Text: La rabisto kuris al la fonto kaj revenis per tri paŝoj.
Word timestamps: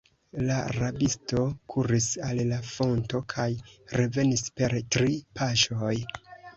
La 0.45 0.53
rabisto 0.77 1.41
kuris 1.75 2.09
al 2.29 2.43
la 2.53 2.59
fonto 2.71 3.23
kaj 3.37 3.47
revenis 4.01 4.49
per 4.59 4.79
tri 4.99 5.19
paŝoj. 5.41 5.97